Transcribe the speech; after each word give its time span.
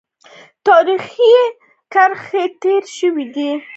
تاریخي 0.67 1.33
کرښه 1.93 2.43
تېره 2.61 2.89
شوې 2.97 3.25
ده. 3.35 3.49